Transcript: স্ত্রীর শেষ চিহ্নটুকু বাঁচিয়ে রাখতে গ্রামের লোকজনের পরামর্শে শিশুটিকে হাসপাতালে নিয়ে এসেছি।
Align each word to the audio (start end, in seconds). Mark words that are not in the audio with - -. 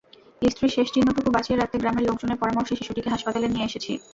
স্ত্রীর 0.41 0.73
শেষ 0.75 0.87
চিহ্নটুকু 0.93 1.29
বাঁচিয়ে 1.31 1.59
রাখতে 1.59 1.77
গ্রামের 1.81 2.07
লোকজনের 2.07 2.39
পরামর্শে 2.41 2.77
শিশুটিকে 2.79 3.13
হাসপাতালে 3.13 3.47
নিয়ে 3.49 3.67
এসেছি। 3.69 3.91